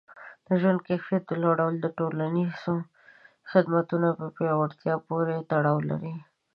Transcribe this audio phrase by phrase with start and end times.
[0.47, 2.75] د ژوند د کیفیت لوړول د ټولنیزو
[3.51, 6.15] خدمتونو په پیاوړتیا پورې تړاو لري.